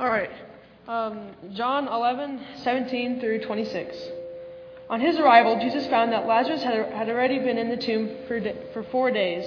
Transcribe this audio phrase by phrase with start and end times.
[0.00, 0.30] All right.
[0.88, 3.98] Um, John 11, 17 through 26.
[4.88, 8.40] On his arrival, Jesus found that Lazarus had, had already been in the tomb for,
[8.72, 9.44] for four days.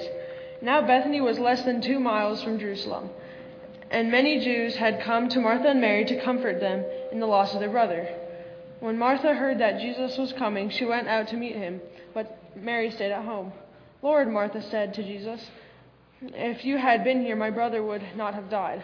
[0.61, 3.09] Now Bethany was less than two miles from Jerusalem,
[3.89, 7.55] and many Jews had come to Martha and Mary to comfort them in the loss
[7.55, 8.07] of their brother.
[8.79, 11.81] When Martha heard that Jesus was coming, she went out to meet him,
[12.13, 13.53] but Mary stayed at home.
[14.03, 15.43] Lord, Martha said to Jesus,
[16.21, 18.83] if you had been here, my brother would not have died.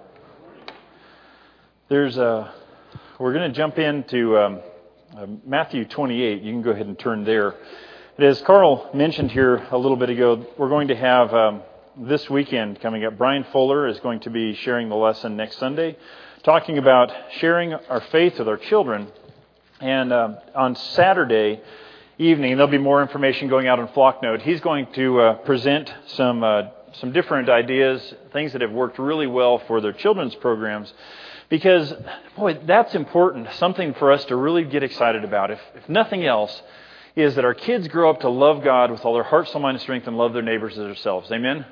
[1.91, 2.53] There's a,
[3.19, 4.61] we're going to jump into um,
[5.13, 6.41] uh, Matthew 28.
[6.41, 7.55] You can go ahead and turn there.
[8.17, 11.63] As Carl mentioned here a little bit ago, we're going to have um,
[11.97, 13.17] this weekend coming up.
[13.17, 15.97] Brian Fuller is going to be sharing the lesson next Sunday,
[16.43, 19.09] talking about sharing our faith with our children.
[19.81, 21.59] And um, on Saturday
[22.17, 24.43] evening, there'll be more information going out on Flocknote.
[24.43, 26.41] He's going to uh, present some.
[26.41, 26.61] Uh,
[26.95, 30.91] some different ideas, things that have worked really well for their children's programs.
[31.51, 31.93] Because,
[32.37, 35.51] boy, that's important, something for us to really get excited about.
[35.51, 36.61] If, if nothing else,
[37.13, 39.75] is that our kids grow up to love God with all their heart, soul, mind,
[39.75, 41.29] and strength and love their neighbors as themselves.
[41.29, 41.65] Amen?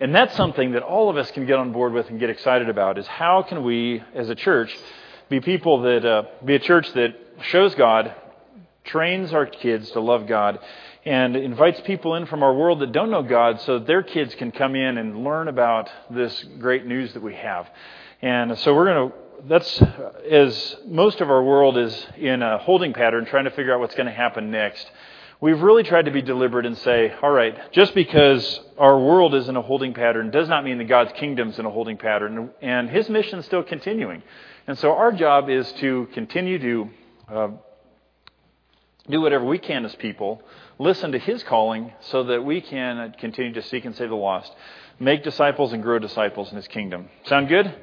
[0.00, 2.68] And that's something that all of us can get on board with and get excited
[2.68, 4.76] about is how can we, as a church,
[5.28, 8.12] be people that, uh, be a church that shows God,
[8.82, 10.58] trains our kids to love God,
[11.04, 14.50] and invites people in from our world that don't know God so their kids can
[14.50, 17.68] come in and learn about this great news that we have.
[18.22, 19.16] And so we're going to,
[19.48, 19.82] that's
[20.30, 23.96] as most of our world is in a holding pattern trying to figure out what's
[23.96, 24.88] going to happen next.
[25.40, 29.48] We've really tried to be deliberate and say, all right, just because our world is
[29.48, 32.88] in a holding pattern does not mean that God's kingdom's in a holding pattern, and
[32.88, 34.22] His mission is still continuing.
[34.68, 36.90] And so our job is to continue to
[37.28, 37.48] uh,
[39.10, 40.40] do whatever we can as people
[40.78, 44.52] listen to His calling so that we can continue to seek and save the lost,
[45.00, 47.08] make disciples and grow disciples in His kingdom.
[47.26, 47.74] Sound good?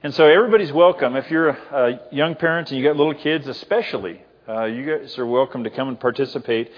[0.00, 1.16] And so everybody's welcome.
[1.16, 5.26] If you're a young parent and you got little kids, especially, uh, you guys are
[5.26, 6.70] welcome to come and participate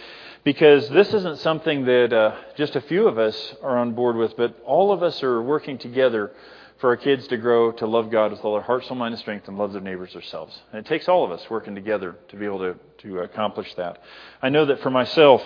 [0.43, 4.39] because this isn't something that uh, just a few of us are on board with,
[4.39, 6.33] but all of us are working together
[6.81, 9.21] for our kids to grow to love God with all their heart, soul, mind, and
[9.21, 10.59] strength, and love their neighbors themselves.
[10.73, 14.03] And it takes all of us working together to be able to, to accomplish that.
[14.41, 15.43] I know that for myself,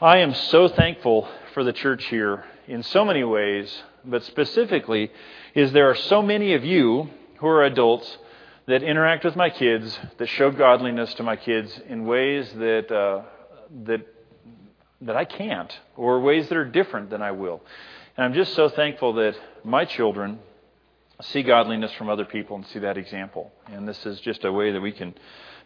[0.00, 5.10] I am so thankful for the church here in so many ways, but specifically,
[5.56, 7.08] is there are so many of you
[7.38, 8.18] who are adults
[8.66, 13.22] that interact with my kids, that show godliness to my kids in ways that uh,
[13.84, 14.06] that
[15.00, 17.62] that I can't, or ways that are different than I will.
[18.16, 19.34] And I'm just so thankful that
[19.64, 20.40] my children
[21.22, 23.50] see godliness from other people and see that example.
[23.66, 25.14] And this is just a way that we can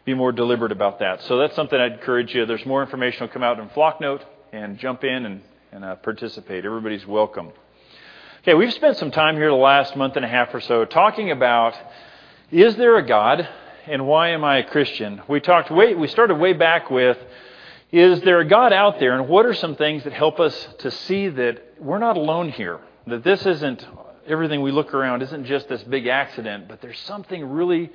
[0.05, 1.21] be more deliberate about that.
[1.23, 2.45] So that's something I'd encourage you.
[2.45, 5.41] There's more information will come out in Flocknote and jump in and,
[5.73, 6.63] and uh, participate.
[6.65, 7.51] Everybody's welcome.
[8.43, 11.29] Okay, we've spent some time here the last month and a half or so talking
[11.29, 11.75] about
[12.49, 13.47] is there a God
[13.85, 15.21] and why am I a Christian?
[15.27, 17.19] We talked way, we started way back with
[17.91, 20.89] is there a God out there, and what are some things that help us to
[20.89, 22.79] see that we're not alone here?
[23.05, 23.85] That this isn't
[24.27, 27.91] everything we look around isn't just this big accident, but there's something really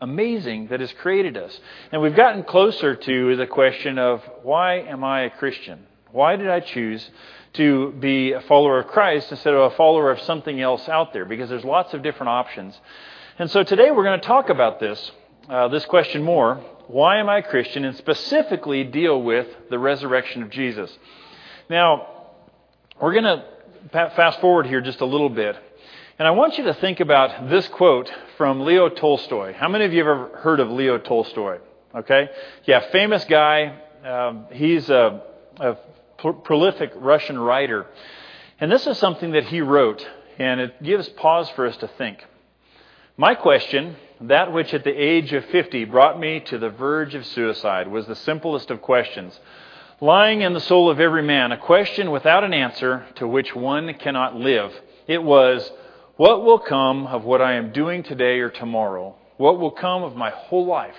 [0.00, 1.58] amazing that has created us.
[1.90, 5.88] And we've gotten closer to the question of why am I a Christian?
[6.12, 7.08] Why did I choose
[7.54, 11.24] to be a follower of Christ instead of a follower of something else out there?
[11.24, 12.78] Because there's lots of different options.
[13.38, 15.10] And so today we're going to talk about this,
[15.48, 20.42] uh, this question more why am I a Christian, and specifically deal with the resurrection
[20.42, 20.90] of Jesus.
[21.68, 22.06] Now,
[22.98, 23.44] we're going to
[23.92, 25.54] fast forward here just a little bit.
[26.18, 29.52] And I want you to think about this quote from Leo Tolstoy.
[29.52, 31.58] How many of you have ever heard of Leo Tolstoy?
[31.94, 32.30] Okay?
[32.64, 33.78] Yeah, famous guy.
[34.02, 35.22] Um, he's a,
[35.60, 35.76] a
[36.18, 37.86] prolific Russian writer.
[38.60, 40.06] And this is something that he wrote,
[40.38, 42.24] and it gives pause for us to think.
[43.16, 47.24] My question that which at the age of 50 brought me to the verge of
[47.24, 49.38] suicide was the simplest of questions.
[50.00, 53.94] Lying in the soul of every man, a question without an answer to which one
[53.94, 54.72] cannot live.
[55.06, 55.70] It was,
[56.16, 59.14] What will come of what I am doing today or tomorrow?
[59.36, 60.96] What will come of my whole life?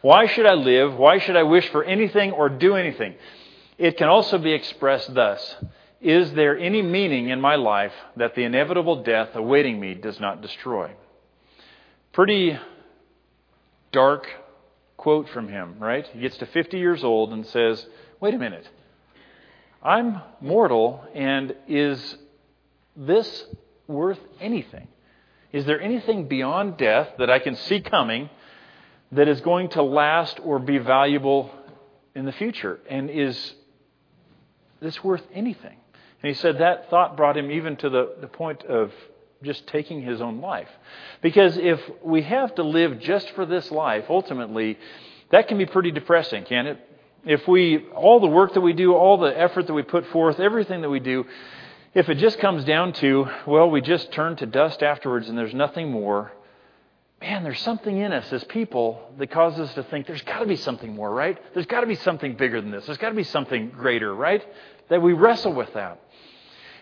[0.00, 0.96] Why should I live?
[0.96, 3.14] Why should I wish for anything or do anything?
[3.78, 5.56] It can also be expressed thus
[6.00, 10.42] Is there any meaning in my life that the inevitable death awaiting me does not
[10.42, 10.90] destroy?
[12.12, 12.58] Pretty
[13.90, 14.28] dark
[14.96, 16.06] quote from him, right?
[16.08, 17.86] He gets to 50 years old and says,
[18.20, 18.68] Wait a minute.
[19.82, 22.16] I'm mortal, and is
[22.96, 23.44] this
[23.86, 24.88] worth anything?
[25.52, 28.30] Is there anything beyond death that I can see coming
[29.12, 31.50] that is going to last or be valuable
[32.14, 32.80] in the future?
[32.88, 33.54] And is
[34.84, 35.76] this worth anything?
[36.22, 38.92] And he said that thought brought him even to the, the point of
[39.42, 40.68] just taking his own life.
[41.20, 44.78] Because if we have to live just for this life, ultimately,
[45.30, 46.78] that can be pretty depressing, can't it?
[47.26, 50.38] If we, all the work that we do, all the effort that we put forth,
[50.40, 51.24] everything that we do,
[51.94, 55.54] if it just comes down to, well, we just turn to dust afterwards and there's
[55.54, 56.32] nothing more,
[57.20, 60.46] man, there's something in us as people that causes us to think there's got to
[60.46, 61.38] be something more, right?
[61.54, 62.84] There's got to be something bigger than this.
[62.84, 64.44] There's got to be something greater, right?
[64.88, 66.00] That we wrestle with that.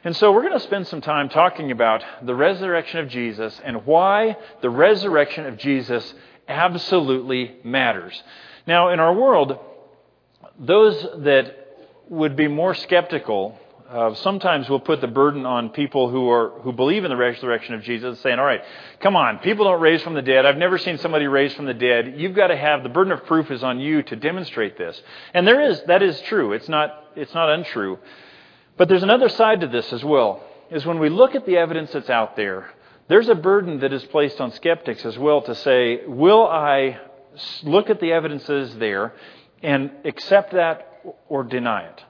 [0.05, 3.87] And so we're going to spend some time talking about the resurrection of Jesus and
[3.87, 6.13] why the resurrection of Jesus
[6.49, 8.21] absolutely matters.
[8.67, 9.59] Now, in our world,
[10.59, 11.57] those that
[12.09, 13.59] would be more skeptical
[13.93, 17.75] uh, sometimes we'll put the burden on people who are who believe in the resurrection
[17.75, 18.63] of Jesus, saying, "All right,
[19.01, 20.47] come on, people don't raise from the dead.
[20.47, 22.15] I've never seen somebody raise from the dead.
[22.17, 25.01] You've got to have the burden of proof is on you to demonstrate this."
[25.35, 26.55] And there is that is true.
[26.55, 27.99] It's not it's not untrue.
[28.79, 30.43] But there's another side to this as well.
[30.71, 32.71] Is when we look at the evidence that's out there,
[33.09, 36.99] there's a burden that is placed on skeptics as well to say, "Will I
[37.63, 39.13] look at the evidences there
[39.63, 42.05] and accept that or deny it?"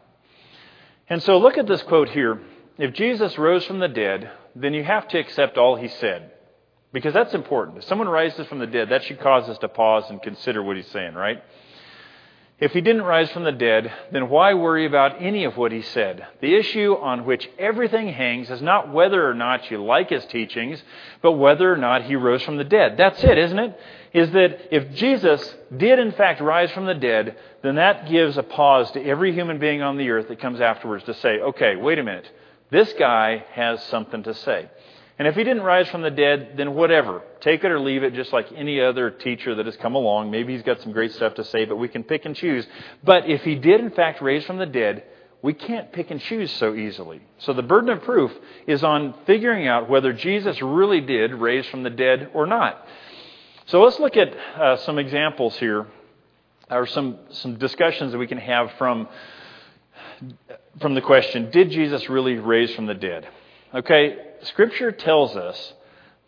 [1.12, 2.40] And so look at this quote here.
[2.78, 6.30] If Jesus rose from the dead, then you have to accept all he said.
[6.90, 7.76] Because that's important.
[7.76, 10.78] If someone rises from the dead, that should cause us to pause and consider what
[10.78, 11.44] he's saying, right?
[12.62, 15.82] If he didn't rise from the dead, then why worry about any of what he
[15.82, 16.24] said?
[16.40, 20.80] The issue on which everything hangs is not whether or not you like his teachings,
[21.22, 22.96] but whether or not he rose from the dead.
[22.96, 23.80] That's it, isn't it?
[24.12, 28.44] Is that if Jesus did in fact rise from the dead, then that gives a
[28.44, 31.98] pause to every human being on the earth that comes afterwards to say, okay, wait
[31.98, 32.30] a minute.
[32.70, 34.68] This guy has something to say.
[35.18, 37.22] And if he didn't rise from the dead, then whatever.
[37.40, 40.30] Take it or leave it, just like any other teacher that has come along.
[40.30, 42.66] Maybe he's got some great stuff to say, but we can pick and choose.
[43.04, 45.04] But if he did, in fact, raise from the dead,
[45.42, 47.20] we can't pick and choose so easily.
[47.38, 48.32] So the burden of proof
[48.66, 52.86] is on figuring out whether Jesus really did raise from the dead or not.
[53.66, 55.86] So let's look at uh, some examples here
[56.70, 59.08] or some, some discussions that we can have from,
[60.80, 63.28] from the question Did Jesus really raise from the dead?
[63.74, 65.72] Okay, Scripture tells us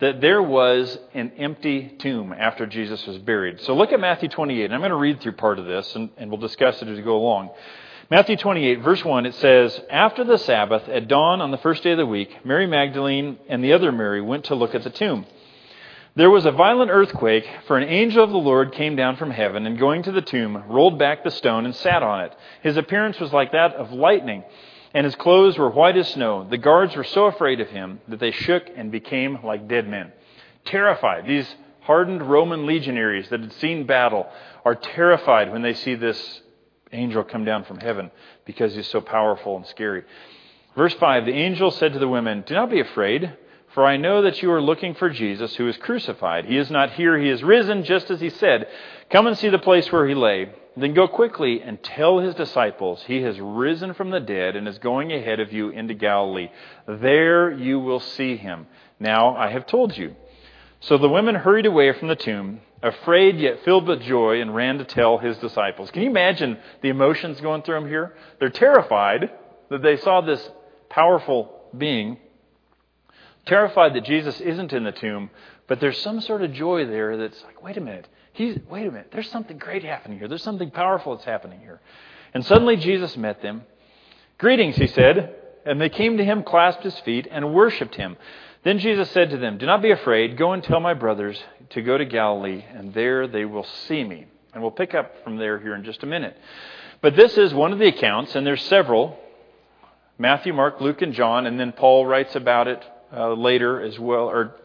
[0.00, 3.60] that there was an empty tomb after Jesus was buried.
[3.60, 4.72] So look at Matthew 28.
[4.72, 7.02] I'm going to read through part of this, and, and we'll discuss it as we
[7.02, 7.50] go along.
[8.10, 11.92] Matthew 28, verse 1, it says, After the Sabbath, at dawn on the first day
[11.92, 15.26] of the week, Mary Magdalene and the other Mary went to look at the tomb.
[16.16, 19.66] There was a violent earthquake, for an angel of the Lord came down from heaven,
[19.66, 22.32] and going to the tomb, rolled back the stone and sat on it.
[22.62, 24.44] His appearance was like that of lightning,
[24.94, 26.46] and his clothes were white as snow.
[26.48, 30.12] The guards were so afraid of him that they shook and became like dead men.
[30.64, 34.26] Terrified, these hardened Roman legionaries that had seen battle
[34.64, 36.40] are terrified when they see this
[36.92, 38.10] angel come down from heaven
[38.44, 40.04] because he's so powerful and scary.
[40.76, 43.36] Verse 5 The angel said to the women, Do not be afraid.
[43.74, 46.44] For I know that you are looking for Jesus who is crucified.
[46.44, 48.68] He is not here, he is risen, just as he said.
[49.10, 50.52] Come and see the place where he lay.
[50.76, 54.78] Then go quickly and tell his disciples, He has risen from the dead and is
[54.78, 56.50] going ahead of you into Galilee.
[56.86, 58.66] There you will see him.
[58.98, 60.16] Now I have told you.
[60.80, 64.78] So the women hurried away from the tomb, afraid yet filled with joy, and ran
[64.78, 65.90] to tell his disciples.
[65.90, 68.14] Can you imagine the emotions going through them here?
[68.38, 69.30] They're terrified
[69.70, 70.50] that they saw this
[70.90, 72.18] powerful being
[73.46, 75.30] terrified that Jesus isn't in the tomb,
[75.66, 78.90] but there's some sort of joy there that's like, wait a minute, he's wait a
[78.90, 80.28] minute, there's something great happening here.
[80.28, 81.80] There's something powerful that's happening here.
[82.34, 83.62] And suddenly Jesus met them.
[84.38, 88.16] Greetings, he said, and they came to him, clasped his feet, and worshipped him.
[88.64, 90.36] Then Jesus said to them, Do not be afraid.
[90.36, 94.26] Go and tell my brothers to go to Galilee, and there they will see me.
[94.52, 96.36] And we'll pick up from there here in just a minute.
[97.00, 99.18] But this is one of the accounts, and there's several
[100.18, 104.28] Matthew, Mark, Luke, and John, and then Paul writes about it uh, later as well,
[104.30, 104.56] or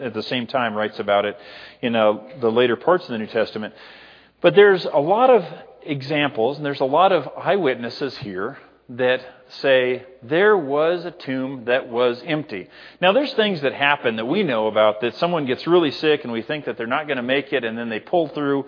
[0.00, 1.36] at the same time writes about it
[1.82, 3.74] in uh, the later parts of the New Testament.
[4.40, 5.44] But there's a lot of
[5.82, 8.58] examples, and there's a lot of eyewitnesses here
[8.90, 12.68] that say there was a tomb that was empty.
[13.00, 16.32] Now, there's things that happen that we know about that someone gets really sick and
[16.32, 18.66] we think that they're not going to make it, and then they pull through,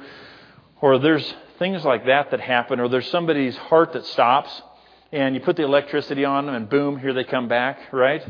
[0.81, 4.63] or there's things like that that happen, or there's somebody's heart that stops,
[5.11, 8.25] and you put the electricity on them, and boom, here they come back, right?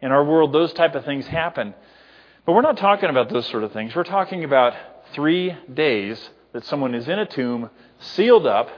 [0.00, 1.74] In our world, those type of things happen.
[2.46, 3.94] But we're not talking about those sort of things.
[3.94, 4.72] We're talking about
[5.12, 8.70] three days that someone is in a tomb, sealed up,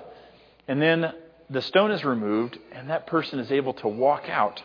[0.67, 1.13] and then
[1.51, 4.63] the stone is removed, and that person is able to walk out.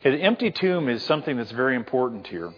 [0.00, 2.54] Okay, the empty tomb is something that's very important here.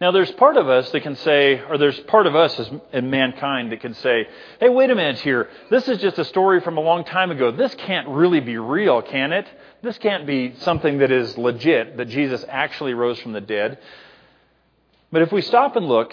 [0.00, 3.10] Now, there's part of us that can say, or there's part of us as in
[3.10, 4.28] mankind that can say,
[4.60, 5.50] hey, wait a minute here.
[5.70, 7.50] This is just a story from a long time ago.
[7.50, 9.46] This can't really be real, can it?
[9.82, 13.78] This can't be something that is legit, that Jesus actually rose from the dead.
[15.12, 16.12] But if we stop and look,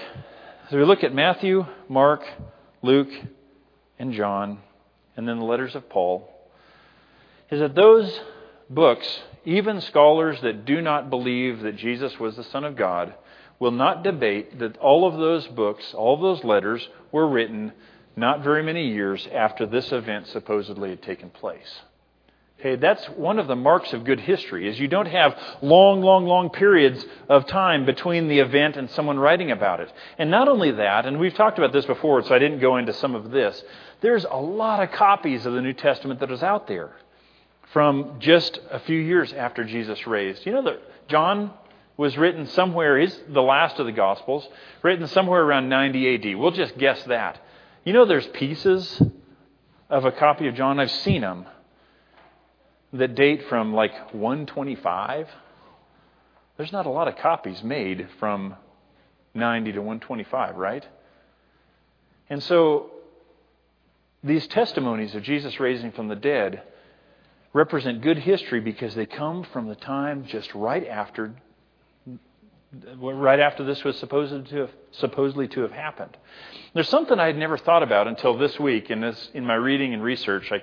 [0.68, 2.24] as we look at Matthew, Mark,
[2.82, 3.12] Luke,
[4.00, 4.60] and John,
[5.16, 6.28] and then the letters of Paul,
[7.52, 8.20] is that those
[8.70, 9.08] books,
[9.46, 13.14] even scholars that do not believe that Jesus was the Son of God,
[13.60, 17.74] will not debate that all of those books, all of those letters, were written
[18.16, 21.82] not very many years after this event supposedly had taken place.
[22.60, 26.26] Okay, that's one of the marks of good history is you don't have long, long,
[26.26, 29.94] long periods of time between the event and someone writing about it.
[30.18, 32.94] And not only that, and we've talked about this before, so I didn't go into
[32.94, 33.64] some of this.
[34.02, 36.96] There's a lot of copies of the New Testament that is out there
[37.74, 40.44] from just a few years after Jesus raised.
[40.44, 41.52] You know that John
[41.96, 44.48] was written somewhere, is the last of the Gospels,
[44.82, 46.40] written somewhere around 90 AD.
[46.40, 47.40] We'll just guess that.
[47.84, 49.00] You know there's pieces
[49.92, 50.80] of a copy of John.
[50.80, 51.46] I've seen them
[52.94, 55.28] that date from like 125.
[56.58, 58.56] There's not a lot of copies made from
[59.34, 60.86] 90 to 125, right?
[62.30, 62.92] And so
[64.24, 66.64] these testimonies of Jesus raising from the dead
[67.54, 71.34] represent good history because they come from the time just right after
[72.98, 76.18] right after this was supposed to have, supposedly to have happened.
[76.74, 79.94] There's something I had never thought about until this week in this in my reading
[79.94, 80.62] and research I,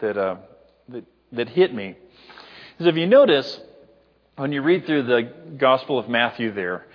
[0.00, 0.36] that uh,
[1.32, 1.96] that hit me
[2.78, 3.60] is if you notice,
[4.36, 5.22] when you read through the
[5.56, 6.86] Gospel of Matthew there,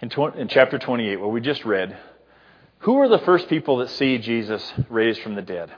[0.00, 1.96] in, tw- in chapter 28, what we just read,
[2.80, 5.70] who are the first people that see Jesus raised from the dead?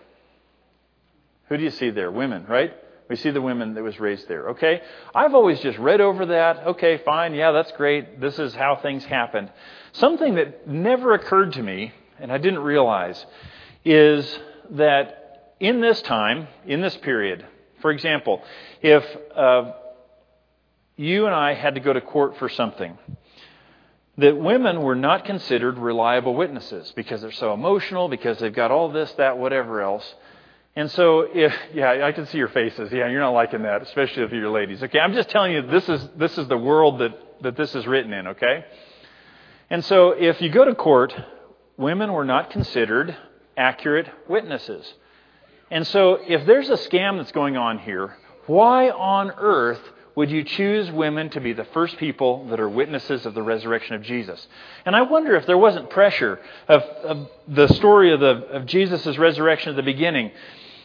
[1.49, 2.11] Who do you see there?
[2.11, 2.73] Women, right?
[3.09, 4.50] We see the women that was raised there.
[4.50, 4.83] Okay?
[5.14, 6.67] I've always just read over that.
[6.69, 7.35] Okay, fine.
[7.35, 8.21] Yeah, that's great.
[8.21, 9.50] This is how things happened.
[9.93, 13.25] Something that never occurred to me, and I didn't realize,
[13.85, 14.38] is
[14.71, 17.45] that in this time, in this period,
[17.80, 18.42] for example,
[18.82, 19.72] if uh,
[20.96, 22.99] you and I had to go to court for something,
[24.18, 28.90] that women were not considered reliable witnesses because they're so emotional, because they've got all
[28.90, 30.14] this, that, whatever else.
[30.76, 32.92] And so, if yeah, I can see your faces.
[32.92, 34.82] Yeah, you're not liking that, especially if you're ladies.
[34.82, 37.87] Okay, I'm just telling you this is this is the world that that this is
[37.87, 38.28] written in.
[38.28, 38.64] Okay,
[39.68, 41.14] and so if you go to court,
[41.76, 43.16] women were not considered
[43.56, 44.94] accurate witnesses.
[45.70, 49.80] And so, if there's a scam that's going on here, why on earth
[50.16, 53.94] would you choose women to be the first people that are witnesses of the resurrection
[53.94, 54.46] of Jesus?
[54.84, 59.70] And I wonder if there wasn't pressure of, of the story of, of Jesus' resurrection
[59.70, 60.32] at the beginning.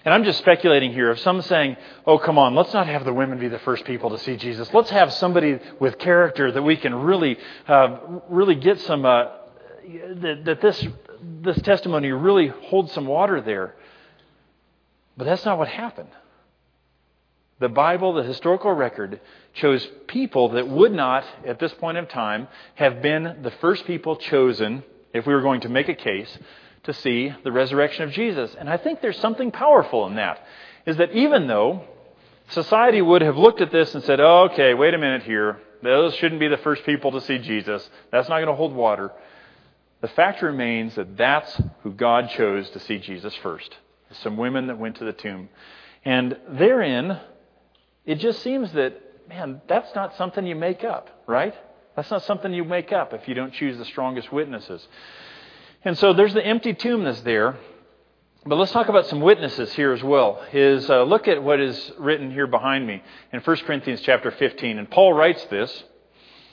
[0.06, 3.14] And I'm just speculating here of some saying, oh, come on, let's not have the
[3.14, 4.72] women be the first people to see Jesus.
[4.72, 7.98] Let's have somebody with character that we can really, uh,
[8.30, 9.26] really get some, uh,
[10.22, 10.88] that, that this,
[11.42, 13.74] this testimony really holds some water there.
[15.18, 16.10] But that's not what happened.
[17.60, 19.22] The Bible, the historical record,
[19.54, 24.18] chose people that would not, at this point in time, have been the first people
[24.18, 26.38] chosen, if we were going to make a case,
[26.84, 28.54] to see the resurrection of Jesus.
[28.60, 30.46] And I think there's something powerful in that.
[30.86, 31.86] Is that even though
[32.50, 36.14] society would have looked at this and said, oh, okay, wait a minute here, those
[36.16, 39.12] shouldn't be the first people to see Jesus, that's not going to hold water,
[40.02, 43.76] the fact remains that that's who God chose to see Jesus first
[44.12, 45.50] some women that went to the tomb.
[46.04, 47.20] And therein,
[48.06, 51.54] it just seems that, man, that's not something you make up, right?
[51.96, 54.88] That's not something you make up if you don't choose the strongest witnesses.
[55.84, 57.58] And so there's the empty tomb that's there.
[58.46, 60.46] But let's talk about some witnesses here as well.
[60.54, 63.02] Is uh, look at what is written here behind me
[63.34, 64.78] in 1 Corinthians chapter 15.
[64.78, 65.84] And Paul writes this.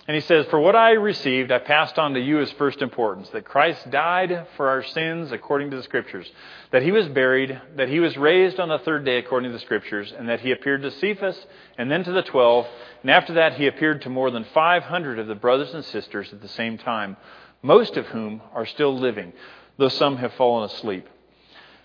[0.08, 3.28] And he says, For what I received, I passed on to you as first importance
[3.30, 6.28] that Christ died for our sins according to the Scriptures,
[6.72, 9.62] that he was buried, that he was raised on the third day according to the
[9.62, 11.46] Scriptures, and that he appeared to Cephas
[11.78, 12.66] and then to the twelve.
[13.02, 16.42] And after that, he appeared to more than 500 of the brothers and sisters at
[16.42, 17.16] the same time,
[17.62, 19.32] most of whom are still living,
[19.78, 21.08] though some have fallen asleep.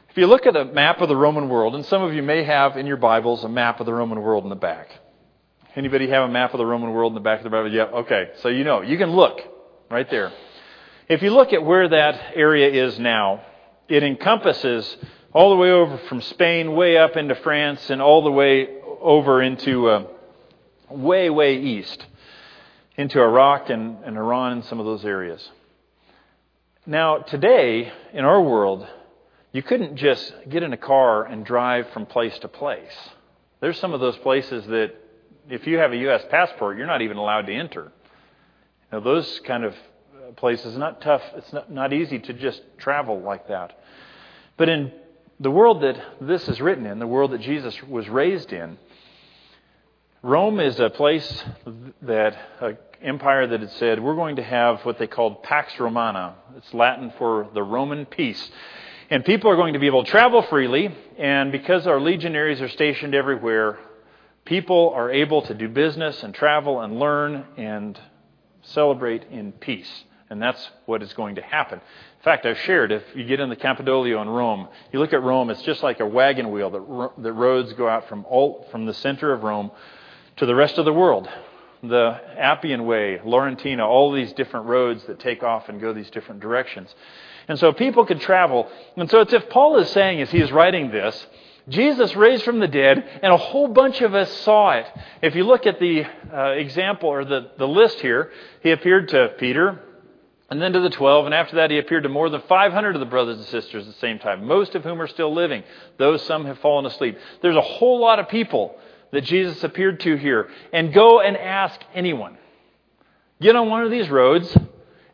[0.10, 2.42] If you look at a map of the Roman world, and some of you may
[2.44, 4.90] have in your Bibles a map of the Roman world in the back.
[5.78, 7.72] Anybody have a map of the Roman world in the back of the Bible?
[7.72, 8.32] Yeah, okay.
[8.42, 9.40] So you know, you can look
[9.92, 10.34] right there.
[11.08, 13.44] If you look at where that area is now,
[13.88, 14.98] it encompasses
[15.34, 18.70] all the way over from Spain, way up into France, and all the way
[19.02, 20.08] over into uh,
[20.90, 22.04] way, way east
[22.98, 25.48] into Iraq and, and Iran and some of those areas.
[26.88, 28.88] Now, today, in our world,
[29.52, 32.98] you couldn't just get in a car and drive from place to place.
[33.62, 34.96] There's some of those places that,
[35.50, 36.24] if you have a U.S.
[36.30, 37.92] passport, you're not even allowed to enter.
[38.92, 39.76] Now, those kind of
[40.36, 43.80] places, not tough, it's not, not easy to just travel like that.
[44.58, 44.92] But in
[45.40, 48.78] the world that this is written in, the world that Jesus was raised in,
[50.24, 51.44] Rome is a place
[52.02, 56.36] that, an empire that had said, we're going to have what they called Pax Romana.
[56.58, 58.52] It's Latin for the Roman peace.
[59.10, 62.68] And people are going to be able to travel freely, and because our legionaries are
[62.68, 63.80] stationed everywhere,
[64.48, 68.00] people are able to do business and travel and learn and
[68.62, 70.06] celebrate in peace.
[70.30, 71.80] And that's what is going to happen.
[71.80, 75.22] In fact, I've shared if you get in the Campidoglio in Rome, you look at
[75.22, 78.86] Rome, it's just like a wagon wheel that the roads go out from all, from
[78.86, 79.70] the center of Rome
[80.38, 81.30] to the rest of the world.
[81.84, 86.40] The Appian Way, Laurentina, all these different roads that take off and go these different
[86.40, 86.94] directions.
[87.50, 88.70] And so people could travel.
[88.96, 91.28] And so it's if Paul is saying as he is writing this,
[91.70, 94.86] Jesus raised from the dead, and a whole bunch of us saw it.
[95.22, 98.32] If you look at the uh, example or the, the list here,
[98.64, 99.82] he appeared to Peter,
[100.50, 103.02] and then to the 12, and after that he appeared to more than 500 of
[103.02, 105.64] the brothers and sisters at the same time, most of whom are still living,
[105.98, 107.18] though some have fallen asleep.
[107.42, 108.78] There's a whole lot of people
[109.12, 110.50] that Jesus appeared to here.
[110.74, 112.38] And go and ask anyone.
[113.42, 114.56] Get on one of these roads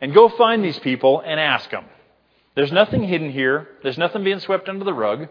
[0.01, 1.86] and go find these people and ask them.
[2.55, 5.29] There's nothing hidden here, there's nothing being swept under the rug.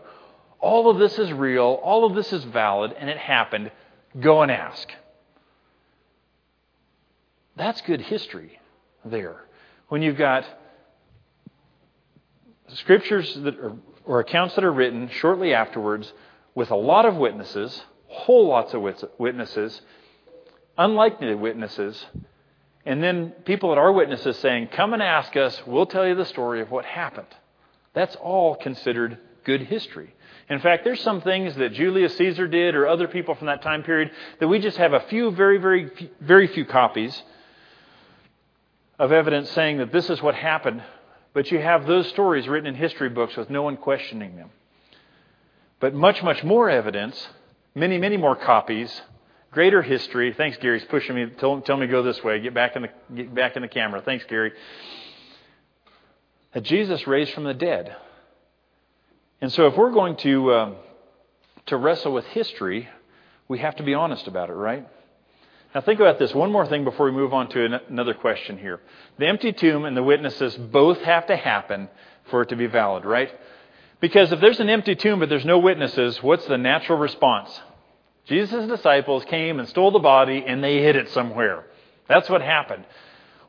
[0.63, 3.73] All of this is real, all of this is valid, and it happened.
[4.19, 4.89] Go and ask.
[7.57, 8.61] That's good history
[9.05, 9.45] there.
[9.89, 10.45] When you've got
[12.69, 13.73] scriptures that are,
[14.05, 16.13] or accounts that are written shortly afterwards
[16.55, 18.83] with a lot of witnesses, whole lots of
[19.19, 19.83] witnesses,
[20.79, 22.07] unlikely witnesses,
[22.87, 26.25] and then people that are witnesses saying, Come and ask us, we'll tell you the
[26.25, 27.27] story of what happened.
[27.95, 30.15] That's all considered good history.
[30.49, 33.83] In fact, there's some things that Julius Caesar did or other people from that time
[33.83, 37.23] period that we just have a few, very, very, very few copies
[38.99, 40.83] of evidence saying that this is what happened.
[41.33, 44.51] But you have those stories written in history books with no one questioning them.
[45.81, 47.29] But much, much more evidence
[47.75, 49.03] many, many more copies,
[49.51, 50.33] greater history.
[50.33, 51.27] Thanks, Gary's pushing me.
[51.39, 52.41] Tell, tell me to go this way.
[52.41, 54.03] Get back in the get back in the camera.
[54.03, 54.53] Thanks, Gary.
[56.55, 57.97] That Jesus raised from the dead.
[59.43, 60.77] And so, if we're going to um,
[61.67, 62.89] to wrestle with history,
[63.49, 64.89] we have to be honest about it, right?
[65.75, 66.33] Now, think about this.
[66.33, 68.81] One more thing before we move on to another question here.
[69.19, 71.89] The empty tomb and the witnesses both have to happen
[72.31, 73.31] for it to be valid, right?
[74.01, 77.61] Because if there's an empty tomb but there's no witnesses, what's the natural response?
[78.27, 81.67] Jesus' disciples came and stole the body and they hid it somewhere.
[82.09, 82.85] That's what happened.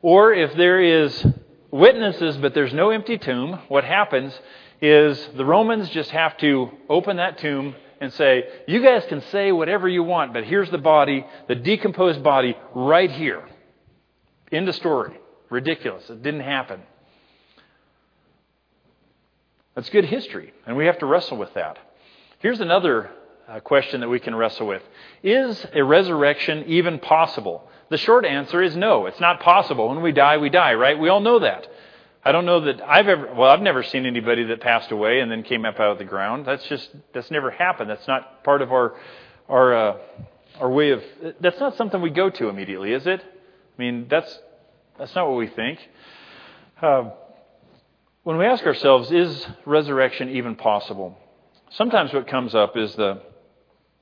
[0.02, 1.24] Or if there is
[1.70, 4.36] witnesses but there's no empty tomb, what happens
[4.80, 9.52] is the Romans just have to open that tomb and say, You guys can say
[9.52, 13.42] whatever you want, but here's the body, the decomposed body, right here.
[14.52, 15.18] End of story.
[15.50, 16.08] Ridiculous.
[16.10, 16.80] It didn't happen.
[19.74, 21.78] That's good history, and we have to wrestle with that.
[22.38, 23.10] Here's another
[23.48, 24.82] uh, question that we can wrestle with
[25.22, 27.68] Is a resurrection even possible?
[27.90, 29.88] The short answer is no, it's not possible.
[29.88, 30.98] When we die, we die, right?
[30.98, 31.66] We all know that.
[32.26, 35.30] I don't know that I've ever, well, I've never seen anybody that passed away and
[35.30, 36.46] then came up out of the ground.
[36.46, 37.90] That's just, that's never happened.
[37.90, 38.94] That's not part of our,
[39.48, 39.96] our, uh,
[40.58, 41.02] our way of,
[41.40, 43.20] that's not something we go to immediately, is it?
[43.22, 44.38] I mean, that's,
[44.98, 45.78] that's not what we think.
[46.80, 47.10] Uh,
[48.22, 51.18] when we ask ourselves, is resurrection even possible?
[51.72, 53.20] Sometimes what comes up is the,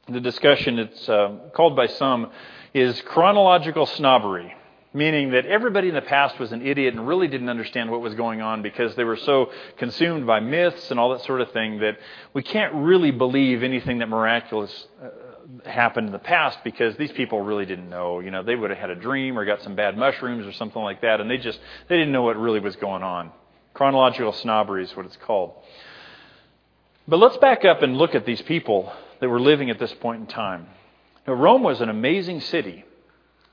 [0.08, 2.30] the discussion, it's uh, called by some,
[2.72, 4.54] is chronological snobbery,
[4.94, 8.14] meaning that everybody in the past was an idiot and really didn't understand what was
[8.14, 11.78] going on because they were so consumed by myths and all that sort of thing
[11.80, 11.96] that
[12.34, 15.08] we can't really believe anything that miraculous uh,
[15.68, 18.20] happened in the past because these people really didn't know.
[18.20, 20.82] You know, they would have had a dream or got some bad mushrooms or something
[20.82, 23.32] like that, and they just they didn't know what really was going on.
[23.74, 25.54] Chronological snobbery is what it's called.
[27.08, 30.20] But let's back up and look at these people that were living at this point
[30.20, 30.66] in time.
[31.26, 32.84] Now, Rome was an amazing city.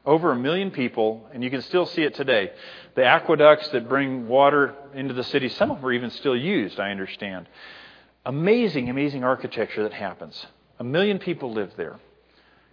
[0.10, 2.50] Over a million people, and you can still see it today.
[2.96, 6.80] The aqueducts that bring water into the city, some of them are even still used,
[6.80, 7.48] I understand.
[8.26, 10.48] Amazing, amazing architecture that happens.
[10.80, 12.00] A million people live there.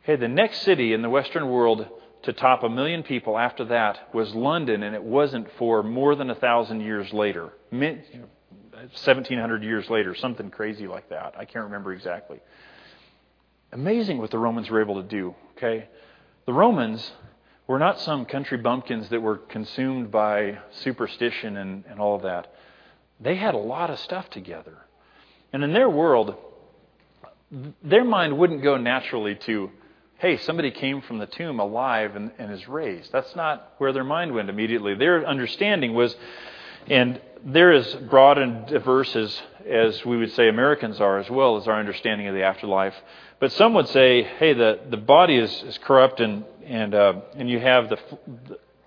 [0.03, 1.87] Okay, the next city in the Western world
[2.23, 6.31] to top a million people after that was London, and it wasn't for more than
[6.31, 7.53] a thousand years later.
[7.71, 11.35] 1700 years later, something crazy like that.
[11.37, 12.41] I can't remember exactly.
[13.73, 15.91] Amazing what the Romans were able to do, okay?
[16.47, 17.13] The Romans
[17.67, 22.53] were not some country bumpkins that were consumed by superstition and, and all of that.
[23.21, 24.77] They had a lot of stuff together.
[25.53, 26.37] And in their world,
[27.83, 29.71] their mind wouldn't go naturally to,
[30.19, 33.13] hey, somebody came from the tomb alive and, and is raised.
[33.13, 34.95] That's not where their mind went immediately.
[34.95, 36.15] Their understanding was,
[36.89, 41.57] and they're as broad and diverse as, as we would say Americans are, as well
[41.57, 42.95] as our understanding of the afterlife.
[43.39, 47.49] But some would say, hey, the, the body is, is corrupt and, and, uh, and
[47.49, 47.99] you have the,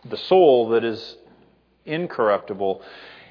[0.03, 1.15] the soul that is
[1.85, 2.81] incorruptible.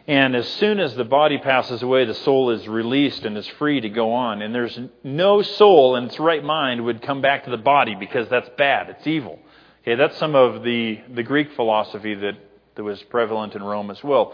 [0.06, 3.82] And as soon as the body passes away, the soul is released and is free
[3.82, 4.40] to go on.
[4.40, 8.30] And there's no soul in its right mind would come back to the body because
[8.30, 8.88] that's bad.
[8.88, 9.38] It's evil.
[9.82, 12.38] Okay, that's some of the, the Greek philosophy that,
[12.76, 14.32] that was prevalent in Rome as well.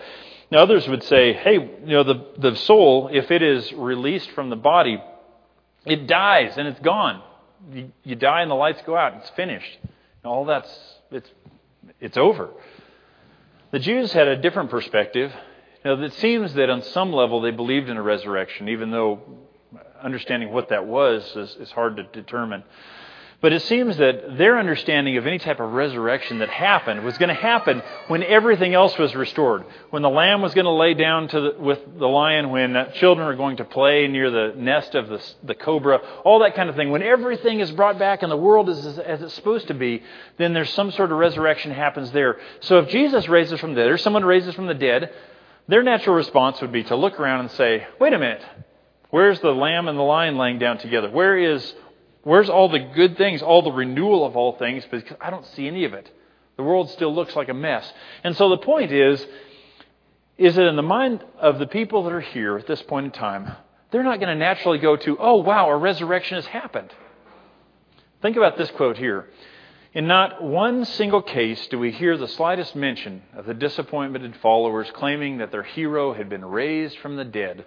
[0.50, 4.50] Now, others would say, hey, you know, the, the soul, if it is released from
[4.50, 5.02] the body,
[5.84, 7.22] it dies and it's gone.
[7.72, 9.14] You, you die and the lights go out.
[9.14, 9.78] It's finished.
[10.24, 10.68] All that's,
[11.10, 11.30] it's,
[12.00, 12.50] it's over.
[13.70, 15.32] The Jews had a different perspective.
[15.84, 19.20] Now, it seems that on some level they believed in a resurrection, even though
[20.02, 22.62] understanding what that was is, is hard to determine.
[23.44, 27.28] But it seems that their understanding of any type of resurrection that happened was going
[27.28, 29.66] to happen when everything else was restored.
[29.90, 33.36] When the lamb was going to lay down the, with the lion, when children are
[33.36, 36.88] going to play near the nest of the, the, cobra, all that kind of thing.
[36.88, 40.02] When everything is brought back and the world is as, as it's supposed to be,
[40.38, 42.40] then there's some sort of resurrection happens there.
[42.60, 45.12] So if Jesus raises from the dead, or someone raises from the dead,
[45.68, 48.42] their natural response would be to look around and say, wait a minute,
[49.10, 51.10] where's the lamb and the lion laying down together?
[51.10, 51.74] Where is
[52.24, 54.84] Where's all the good things, all the renewal of all things?
[54.90, 56.10] Because I don't see any of it.
[56.56, 57.90] The world still looks like a mess.
[58.22, 59.24] And so the point is,
[60.38, 63.12] is that in the mind of the people that are here at this point in
[63.12, 63.54] time,
[63.90, 66.92] they're not going to naturally go to, oh, wow, a resurrection has happened.
[68.22, 69.28] Think about this quote here.
[69.92, 74.90] In not one single case do we hear the slightest mention of the disappointed followers
[74.92, 77.64] claiming that their hero had been raised from the dead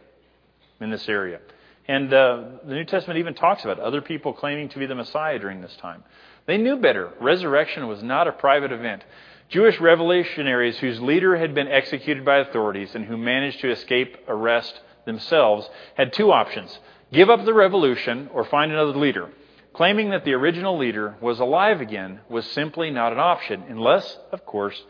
[0.82, 1.39] in this area.
[1.88, 5.39] And uh, the New Testament even talks about other people claiming to be the Messiah
[5.39, 6.04] during this time.
[6.45, 7.13] They knew better.
[7.19, 9.04] Resurrection was not a private event.
[9.50, 14.82] Jewish revolutionaries whose leader had been executed by authorities and who managed to escape arrest
[15.06, 16.78] themselves had two options
[17.13, 19.30] give up the revolution or find another leader.
[19.73, 24.45] Claiming that the original leader was alive again was simply not an option, unless, of
[24.45, 24.82] course,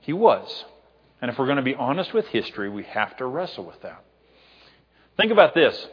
[0.00, 0.64] he was.
[1.20, 4.02] And if we're going to be honest with history, we have to wrestle with that.
[5.16, 5.86] Think about this.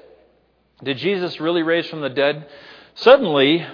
[0.84, 2.48] Did Jesus really raise from the dead?
[2.96, 3.66] Suddenly,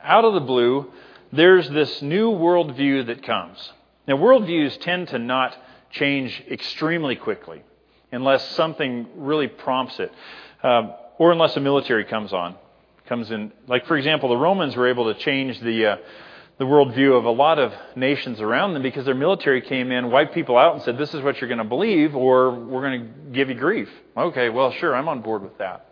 [0.00, 0.90] out of the blue,
[1.30, 3.72] there's this new worldview that comes.
[4.08, 5.56] Now, worldviews tend to not
[5.90, 7.62] change extremely quickly
[8.12, 10.12] unless something really prompts it,
[10.62, 12.56] um, or unless a military comes on,
[13.06, 13.52] comes in.
[13.66, 15.96] Like, for example, the Romans were able to change the uh,
[16.58, 20.34] the worldview of a lot of nations around them because their military came in, wiped
[20.34, 23.30] people out, and said, "This is what you're going to believe, or we're going to
[23.32, 25.91] give you grief." Okay, well, sure, I'm on board with that.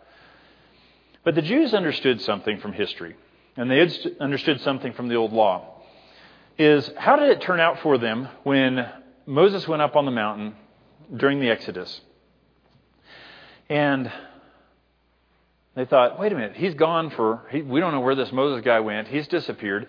[1.23, 3.15] But the Jews understood something from history,
[3.55, 3.87] and they
[4.19, 5.81] understood something from the old law.
[6.57, 8.87] Is how did it turn out for them when
[9.25, 10.55] Moses went up on the mountain
[11.15, 12.01] during the Exodus?
[13.69, 14.11] And
[15.75, 18.63] they thought, wait a minute, he's gone for, he, we don't know where this Moses
[18.65, 19.07] guy went.
[19.07, 19.87] He's disappeared.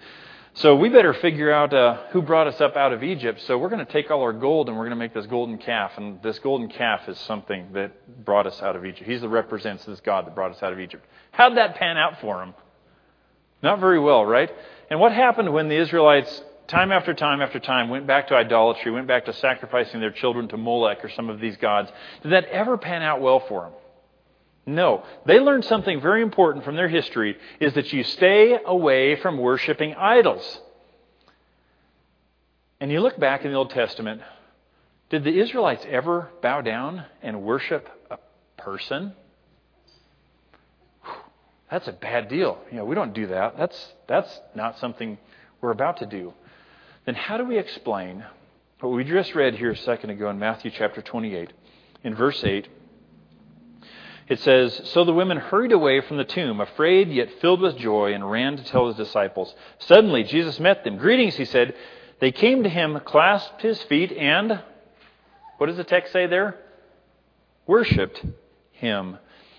[0.55, 3.41] So we better figure out uh, who brought us up out of Egypt.
[3.47, 5.57] So we're going to take all our gold and we're going to make this golden
[5.57, 5.93] calf.
[5.97, 9.09] And this golden calf is something that brought us out of Egypt.
[9.09, 11.07] He's the represents this God that brought us out of Egypt.
[11.31, 12.53] How'd that pan out for him?
[13.63, 14.51] Not very well, right?
[14.91, 18.93] And what happened when the Israelites, time after time after time, went back to idolatry,
[18.93, 21.91] went back to sacrificing their children to Molech or some of these gods?
[22.23, 23.73] Did that ever pan out well for them?
[24.67, 25.05] No.
[25.27, 29.95] They learned something very important from their history is that you stay away from worshiping
[29.95, 30.61] idols.
[32.81, 34.23] And you look back in the Old Testament,
[35.11, 38.19] did the Israelites ever bow down and worship a
[38.57, 39.13] person?
[41.71, 42.59] That's a bad deal.
[42.71, 43.57] You know, we don't do that.
[43.57, 45.17] That's that's not something
[45.61, 46.35] we're about to do.
[47.07, 48.25] Then how do we explain
[48.81, 51.53] what we just read here a second ago in Matthew chapter 28
[52.05, 52.69] in verse 8?
[54.33, 58.15] It says, So the women hurried away from the tomb, afraid yet filled with joy,
[58.15, 59.55] and ran to tell his disciples.
[59.81, 60.97] Suddenly Jesus met them.
[60.97, 61.75] Greetings, he said.
[62.19, 64.63] They came to him, clasped his feet, and
[65.59, 66.57] what does the text say there?
[67.67, 68.25] Worshipped
[68.71, 69.19] him.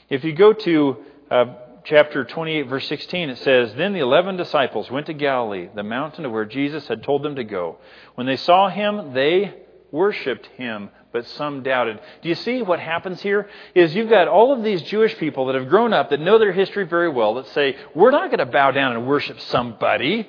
[0.10, 0.98] If you go to
[1.30, 1.46] uh,
[1.84, 6.24] chapter 28, verse 16, it says, Then the eleven disciples went to Galilee, the mountain
[6.24, 7.78] to where Jesus had told them to go.
[8.16, 9.54] When they saw him, they
[9.94, 12.00] worshipped him, but some doubted.
[12.24, 13.48] Do you see what happens here?
[13.76, 16.52] Is you've got all of these Jewish people that have grown up, that know their
[16.52, 20.28] history very well, that say, we're not going to bow down and worship somebody.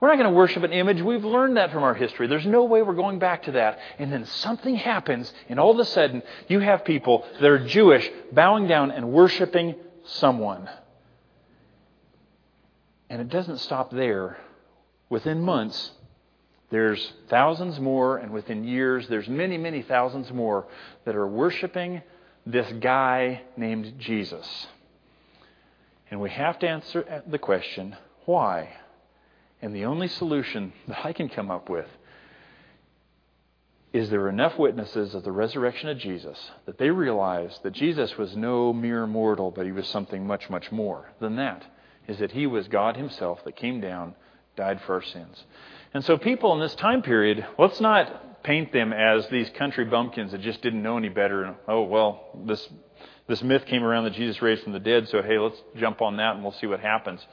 [0.00, 1.02] We're not going to worship an image.
[1.02, 2.26] We've learned that from our history.
[2.26, 3.78] There's no way we're going back to that.
[3.98, 8.10] And then something happens, and all of a sudden, you have people that are Jewish
[8.32, 10.68] bowing down and worshiping someone.
[13.10, 14.38] And it doesn't stop there.
[15.10, 15.92] Within months,
[16.74, 20.66] there's thousands more, and within years, there's many, many thousands more
[21.04, 22.02] that are worshiping
[22.44, 24.66] this guy named Jesus.
[26.10, 28.70] And we have to answer the question why?
[29.62, 31.86] And the only solution that I can come up with
[33.92, 38.36] is there enough witnesses of the resurrection of Jesus that they realized that Jesus was
[38.36, 41.62] no mere mortal, but he was something much, much more than that?
[42.08, 44.16] Is that he was God himself that came down,
[44.56, 45.44] died for our sins.
[45.94, 50.32] And so, people in this time period, let's not paint them as these country bumpkins
[50.32, 51.54] that just didn't know any better.
[51.68, 52.68] Oh, well, this,
[53.28, 56.16] this myth came around that Jesus raised from the dead, so hey, let's jump on
[56.16, 57.24] that and we'll see what happens.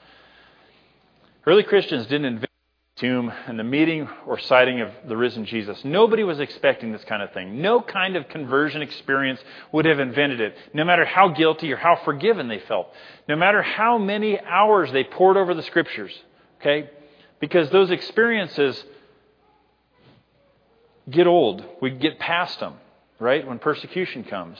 [1.47, 2.51] Early Christians didn't invent
[2.95, 5.83] the tomb and the meeting or sighting of the risen Jesus.
[5.83, 7.63] Nobody was expecting this kind of thing.
[7.63, 9.39] No kind of conversion experience
[9.71, 12.87] would have invented it, no matter how guilty or how forgiven they felt,
[13.27, 16.11] no matter how many hours they poured over the scriptures.
[16.59, 16.91] Okay?
[17.41, 18.81] Because those experiences
[21.09, 21.65] get old.
[21.81, 22.75] We get past them,
[23.19, 23.45] right?
[23.45, 24.57] When persecution comes.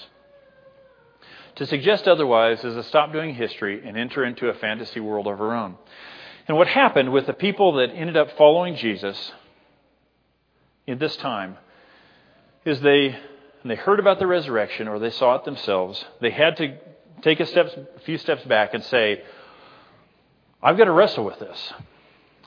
[1.55, 5.39] To suggest otherwise is to stop doing history and enter into a fantasy world of
[5.39, 5.77] our own.
[6.47, 9.31] And what happened with the people that ended up following Jesus
[10.87, 11.57] in this time
[12.65, 13.17] is they
[13.63, 16.77] they heard about the resurrection or they saw it themselves, they had to
[17.21, 19.21] take a, steps, a few steps back and say,
[20.63, 21.73] I've got to wrestle with this.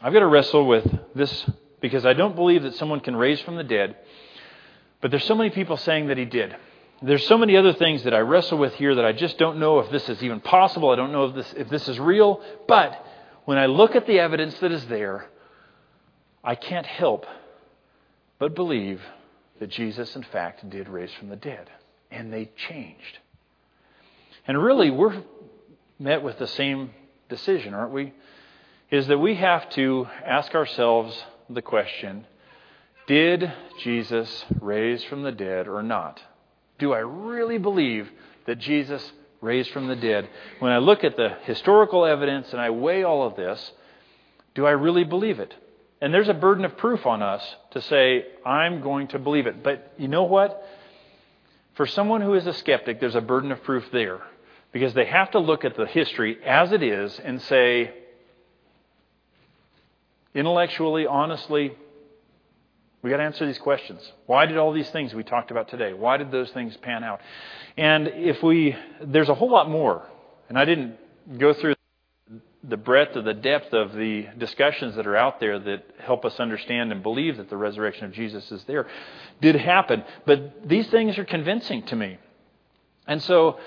[0.04, 1.48] I've got to wrestle with this
[1.80, 3.96] because I don't believe that someone can raise from the dead.
[5.00, 6.54] But there's so many people saying that he did.
[7.00, 9.78] There's so many other things that I wrestle with here that I just don't know
[9.78, 10.90] if this is even possible.
[10.90, 12.42] I don't know if this, if this is real.
[12.68, 13.02] But
[13.46, 15.24] when I look at the evidence that is there,
[16.44, 17.24] I can't help
[18.38, 19.00] but believe
[19.58, 21.70] that Jesus, in fact, did raise from the dead.
[22.10, 23.20] And they changed.
[24.46, 25.22] And really, we're
[25.98, 26.90] met with the same
[27.30, 28.12] decision, aren't we?
[28.94, 32.24] Is that we have to ask ourselves the question
[33.09, 33.52] Did
[33.83, 36.22] Jesus raise from the dead or not?
[36.78, 38.09] Do I really believe
[38.46, 40.28] that Jesus raised from the dead?
[40.61, 43.72] When I look at the historical evidence and I weigh all of this,
[44.54, 45.52] do I really believe it?
[46.00, 49.64] And there's a burden of proof on us to say, I'm going to believe it.
[49.64, 50.64] But you know what?
[51.74, 54.20] For someone who is a skeptic, there's a burden of proof there.
[54.70, 57.92] Because they have to look at the history as it is and say,
[60.34, 61.76] intellectually, honestly,
[63.02, 64.00] we got to answer these questions.
[64.26, 65.92] Why did all these things we talked about today?
[65.92, 67.20] Why did those things pan out?
[67.76, 70.08] And if we, there's a whole lot more,
[70.48, 70.96] and I didn't
[71.38, 71.74] go through
[72.66, 76.40] the breadth or the depth of the discussions that are out there that help us
[76.40, 78.86] understand and believe that the resurrection of Jesus is there,
[79.40, 80.02] did happen.
[80.24, 82.16] But these things are convincing to me.
[83.06, 83.58] And so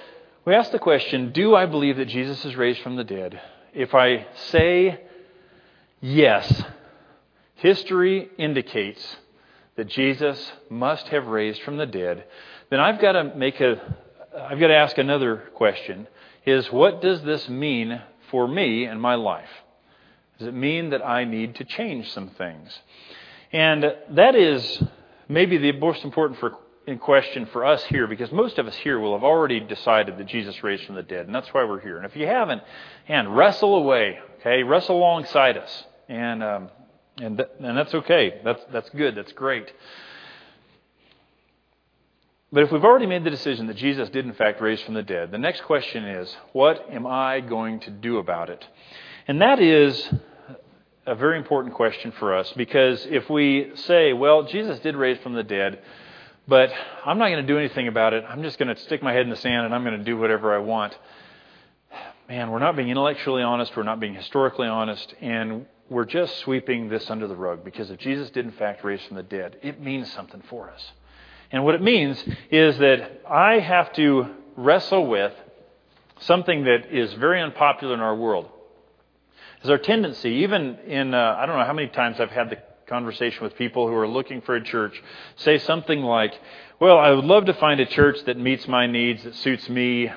[0.46, 3.40] we ask the question do I believe that Jesus is raised from the dead?
[3.74, 5.00] If I say
[6.00, 6.64] Yes,
[7.56, 9.18] history indicates
[9.76, 12.26] that Jesus must have raised from the dead.
[12.70, 13.96] Then I've got to make a
[14.38, 16.08] I've got to ask another question
[16.46, 19.50] is what does this mean for me and my life?
[20.38, 22.78] Does it mean that I need to change some things?
[23.52, 24.84] And that is
[25.28, 26.58] maybe the most important for,
[27.00, 30.64] question for us here because most of us here will have already decided that Jesus
[30.64, 31.98] raised from the dead, and that's why we're here.
[31.98, 32.62] And if you haven't,
[33.08, 36.70] and wrestle away, okay, wrestle alongside us and um,
[37.18, 38.42] and th- and that's okay.
[38.44, 39.16] That's that's good.
[39.16, 39.72] That's great.
[42.52, 45.04] But if we've already made the decision that Jesus did in fact raise from the
[45.04, 48.66] dead, the next question is, what am I going to do about it?
[49.28, 50.10] And that is
[51.06, 55.34] a very important question for us because if we say, well, Jesus did raise from
[55.34, 55.82] the dead,
[56.48, 56.72] but
[57.06, 58.24] I'm not going to do anything about it.
[58.28, 60.18] I'm just going to stick my head in the sand and I'm going to do
[60.18, 60.98] whatever I want.
[62.30, 63.76] Man, we're not being intellectually honest.
[63.76, 65.14] We're not being historically honest.
[65.20, 69.02] And we're just sweeping this under the rug because if Jesus did in fact raise
[69.04, 70.92] from the dead, it means something for us.
[71.52, 75.34] And what it means is that I have to wrestle with
[76.20, 78.50] something that is very unpopular in our world.
[79.64, 82.58] Is our tendency, even in, uh, I don't know how many times I've had the
[82.88, 85.02] conversation with people who are looking for a church,
[85.38, 86.34] say something like,
[86.80, 90.12] Well, I would love to find a church that meets my needs, that suits me,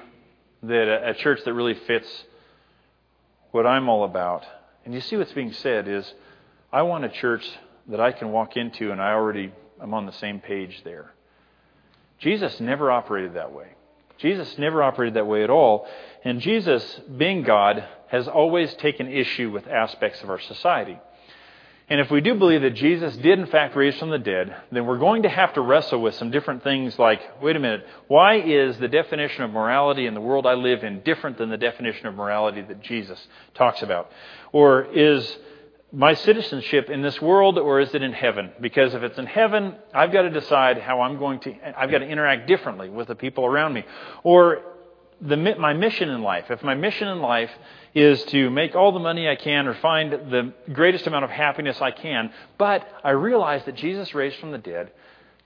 [0.63, 2.25] that a, a church that really fits
[3.51, 4.45] what I'm all about.
[4.91, 6.13] And you see what's being said is,
[6.73, 7.49] I want a church
[7.87, 11.13] that I can walk into and I already am on the same page there.
[12.19, 13.69] Jesus never operated that way.
[14.19, 15.87] Jesus never operated that way at all.
[16.25, 16.83] And Jesus,
[17.17, 20.99] being God, has always taken issue with aspects of our society.
[21.91, 24.87] And if we do believe that Jesus did, in fact, raise from the dead, then
[24.87, 28.37] we're going to have to wrestle with some different things like wait a minute, why
[28.37, 32.07] is the definition of morality in the world I live in different than the definition
[32.07, 33.21] of morality that Jesus
[33.55, 34.13] talks about?
[34.53, 35.37] Or is
[35.93, 38.53] my citizenship in this world or is it in heaven?
[38.61, 41.99] Because if it's in heaven, I've got to decide how I'm going to, I've got
[41.99, 43.85] to interact differently with the people around me.
[44.23, 44.63] Or
[45.21, 46.51] the, my mission in life.
[46.51, 47.51] If my mission in life
[47.95, 51.81] is to make all the money I can or find the greatest amount of happiness
[51.81, 54.93] I can, but I realize that Jesus raised from the dead,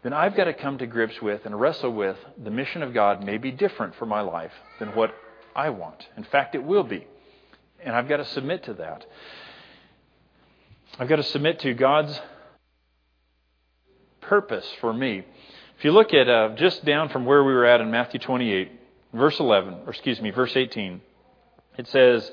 [0.03, 3.25] then I've got to come to grips with and wrestle with the mission of God
[3.25, 5.15] may be different for my life than what
[5.57, 6.07] I want.
[6.17, 7.07] In fact, it will be.
[7.83, 9.07] And I've got to submit to that.
[10.99, 12.21] I've got to submit to God's
[14.21, 15.25] purpose for me.
[15.79, 18.71] If you look at uh, just down from where we were at in Matthew 28,
[19.15, 21.01] verse 11, or excuse me, verse 18,
[21.79, 22.31] it says,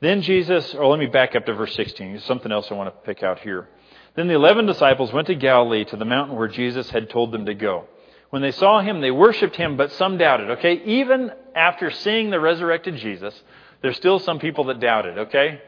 [0.00, 2.12] Then Jesus, or let me back up to verse 16.
[2.12, 3.68] There's something else I want to pick out here.
[4.14, 7.46] Then the eleven disciples went to Galilee to the mountain where Jesus had told them
[7.46, 7.84] to go.
[8.30, 10.82] When they saw him, they worshiped him, but some doubted, okay?
[10.84, 13.40] Even after seeing the resurrected Jesus,
[13.82, 15.60] there's still some people that doubted, okay?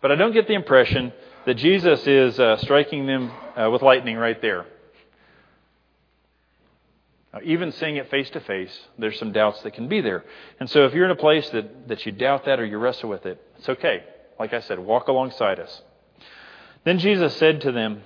[0.00, 1.12] But I don't get the impression
[1.46, 4.66] that Jesus is uh, striking them uh, with lightning right there.
[7.34, 10.24] Now, even seeing it face to face, there's some doubts that can be there.
[10.60, 13.08] And so if you're in a place that, that you doubt that or you wrestle
[13.08, 14.04] with it, it's okay.
[14.38, 15.82] Like I said, walk alongside us.
[16.84, 18.02] Then Jesus said to them,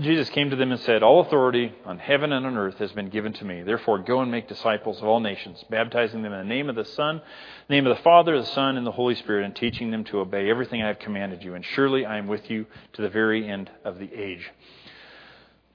[0.00, 3.10] Jesus came to them and said, All authority on heaven and on earth has been
[3.10, 3.62] given to me.
[3.62, 6.84] Therefore, go and make disciples of all nations, baptizing them in the name of the
[6.84, 7.20] Son,
[7.68, 10.18] the name of the Father, the Son, and the Holy Spirit, and teaching them to
[10.18, 11.54] obey everything I have commanded you.
[11.54, 14.50] And surely I am with you to the very end of the age.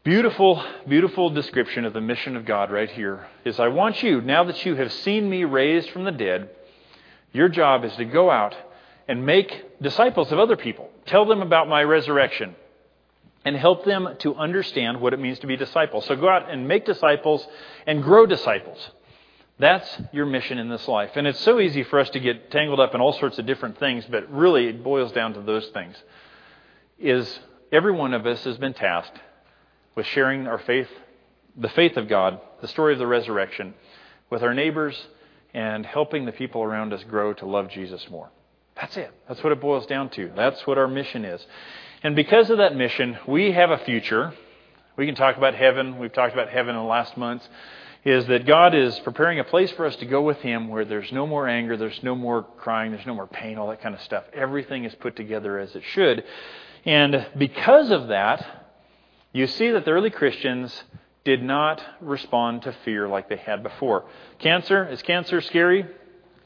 [0.03, 4.43] Beautiful, beautiful description of the mission of God right here is I want you, now
[4.43, 6.49] that you have seen me raised from the dead,
[7.31, 8.53] your job is to go out
[9.07, 10.89] and make disciples of other people.
[11.05, 12.53] Tell them about my resurrection
[13.45, 16.05] and help them to understand what it means to be disciples.
[16.05, 17.47] So go out and make disciples
[17.87, 18.89] and grow disciples.
[19.57, 21.11] That's your mission in this life.
[21.15, 23.79] And it's so easy for us to get tangled up in all sorts of different
[23.79, 25.95] things, but really it boils down to those things.
[26.99, 27.39] Is
[27.71, 29.17] every one of us has been tasked
[29.95, 30.89] with sharing our faith,
[31.55, 33.73] the faith of God, the story of the resurrection,
[34.29, 35.07] with our neighbors
[35.53, 38.29] and helping the people around us grow to love Jesus more.
[38.75, 39.11] That's it.
[39.27, 40.31] That's what it boils down to.
[40.35, 41.45] That's what our mission is.
[42.01, 44.33] And because of that mission, we have a future.
[44.97, 45.99] We can talk about heaven.
[45.99, 47.47] We've talked about heaven in the last months.
[48.03, 51.11] Is that God is preparing a place for us to go with Him where there's
[51.13, 54.01] no more anger, there's no more crying, there's no more pain, all that kind of
[54.01, 54.25] stuff.
[54.33, 56.25] Everything is put together as it should.
[56.83, 58.62] And because of that,
[59.33, 60.83] you see that the early Christians
[61.25, 64.05] did not respond to fear like they had before.
[64.39, 65.85] Cancer, is cancer scary?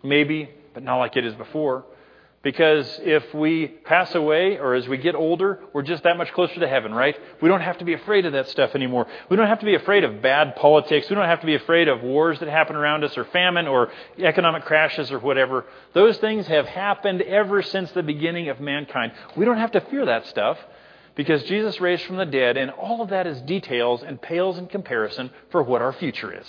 [0.04, 1.84] Maybe, but not like it is before.
[2.43, 6.60] Because if we pass away or as we get older, we're just that much closer
[6.60, 7.15] to heaven, right?
[7.41, 9.08] We don't have to be afraid of that stuff anymore.
[9.30, 11.10] We don't have to be afraid of bad politics.
[11.10, 13.91] We don't have to be afraid of wars that happen around us or famine or
[14.19, 15.65] economic crashes or whatever.
[15.93, 19.12] Those things have happened ever since the beginning of mankind.
[19.36, 20.58] We don't have to fear that stuff
[21.17, 24.67] because Jesus raised from the dead, and all of that is details and pales in
[24.67, 26.45] comparison for what our future is.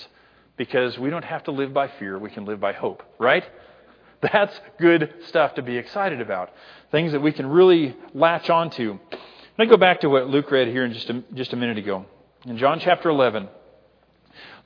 [0.59, 3.44] Because we don't have to live by fear, we can live by hope, right?
[4.20, 6.50] That's good stuff to be excited about.
[6.92, 8.98] Things that we can really latch onto.
[9.11, 9.18] Let
[9.59, 12.04] me go back to what Luke read here in just a, just a minute ago.
[12.44, 13.48] In John chapter 11,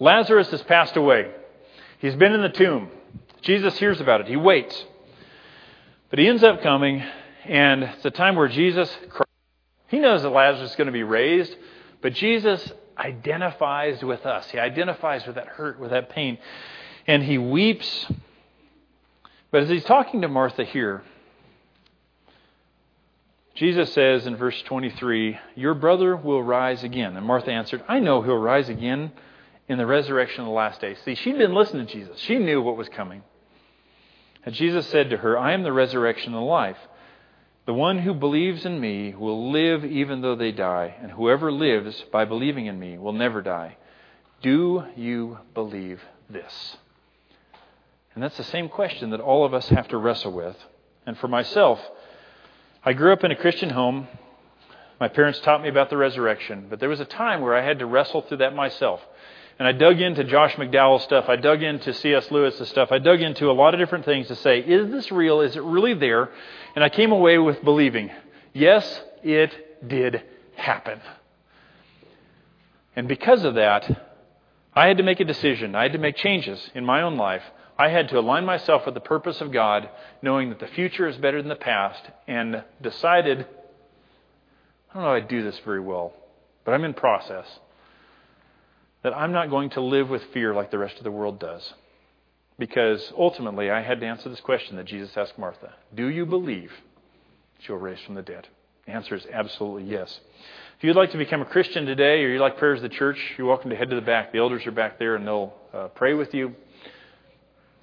[0.00, 1.30] Lazarus has passed away.
[2.00, 2.90] He's been in the tomb.
[3.42, 4.26] Jesus hears about it.
[4.26, 4.84] He waits.
[6.10, 7.04] But he ends up coming,
[7.44, 8.90] and it's a time where Jesus
[9.92, 11.55] he knows that Lazarus is going to be raised,
[12.00, 14.50] but Jesus identifies with us.
[14.50, 16.38] He identifies with that hurt, with that pain.
[17.07, 18.11] And he weeps.
[19.50, 21.02] But as he's talking to Martha here,
[23.55, 27.14] Jesus says in verse 23, Your brother will rise again.
[27.14, 29.12] And Martha answered, I know he'll rise again
[29.68, 30.96] in the resurrection of the last day.
[31.05, 33.24] See, she'd been listening to Jesus, she knew what was coming.
[34.46, 36.79] And Jesus said to her, I am the resurrection and the life.
[37.65, 42.04] The one who believes in me will live even though they die, and whoever lives
[42.10, 43.77] by believing in me will never die.
[44.42, 46.77] Do you believe this?
[48.15, 50.56] And that's the same question that all of us have to wrestle with.
[51.06, 51.81] And for myself,
[52.85, 54.08] I grew up in a Christian home.
[54.98, 57.79] My parents taught me about the resurrection, but there was a time where I had
[57.79, 59.00] to wrestle through that myself.
[59.63, 61.27] And I dug into Josh McDowell's stuff.
[61.29, 62.33] I dug into C.S.
[62.33, 62.90] Lewis's stuff.
[62.90, 65.40] I dug into a lot of different things to say, is this real?
[65.40, 66.31] Is it really there?
[66.75, 68.10] And I came away with believing,
[68.52, 70.21] yes, it did
[70.56, 71.00] happen.
[72.96, 73.88] And because of that,
[74.75, 75.77] I had to make a decision.
[75.77, 77.44] I had to make changes in my own life.
[77.79, 79.88] I had to align myself with the purpose of God,
[80.23, 83.46] knowing that the future is better than the past, and decided
[84.90, 86.13] I don't know if I do this very well,
[86.65, 87.46] but I'm in process.
[89.03, 91.75] That I'm not going to live with fear like the rest of the world does.
[92.59, 96.71] Because ultimately, I had to answer this question that Jesus asked Martha Do you believe
[97.61, 98.46] she'll raise from the dead?
[98.87, 100.21] The answer is absolutely yes.
[100.77, 103.19] If you'd like to become a Christian today or you'd like prayers of the church,
[103.38, 104.33] you're welcome to head to the back.
[104.33, 106.57] The elders are back there and they'll uh, pray with you,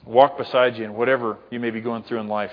[0.06, 2.52] walk beside you in whatever you may be going through in life.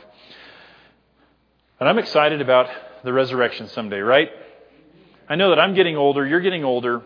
[1.80, 2.68] And I'm excited about
[3.02, 4.30] the resurrection someday, right?
[5.28, 7.02] I know that I'm getting older, you're getting older.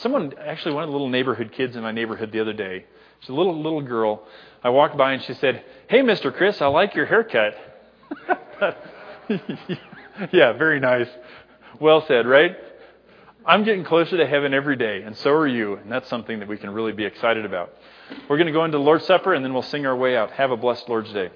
[0.00, 2.84] Someone, actually, one of the little neighborhood kids in my neighborhood the other day,
[3.20, 4.22] she's a little little girl.
[4.62, 6.34] I walked by and she said, "Hey, Mr.
[6.34, 7.54] Chris, I like your haircut."
[10.32, 11.08] yeah, very nice.
[11.80, 12.56] Well said, right?
[13.44, 16.48] I'm getting closer to heaven every day, and so are you, and that's something that
[16.48, 17.72] we can really be excited about.
[18.28, 20.32] We're going to go into the Lord's Supper, and then we'll sing our way out.
[20.32, 21.30] Have a blessed Lord's Day.